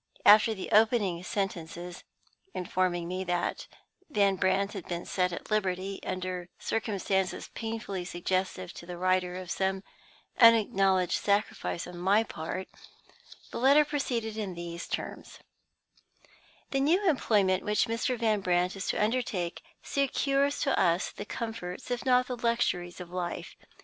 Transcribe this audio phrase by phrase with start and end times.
[0.25, 2.03] After the opening sentences
[2.55, 3.67] (informing me that
[4.09, 9.51] Van Brandt had been set at liberty, under circumstances painfully suggestive to the writer of
[9.51, 9.83] some
[10.39, 12.67] unacknowledged sacrifice on my part),
[13.51, 15.37] the letter proceeded in these terms:
[16.71, 18.17] "The new employment which Mr.
[18.17, 23.11] Van Brandt is to undertake secures to us the comforts, if not the luxuries, of
[23.11, 23.55] life.